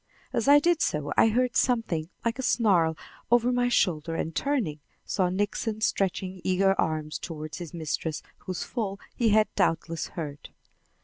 [0.33, 2.97] As I did so I heard something like a snarl
[3.29, 8.99] over my shoulder, and, turning, saw Nixon stretching eager arms toward his mistress, whose fall
[9.15, 10.49] he had doubtless heard.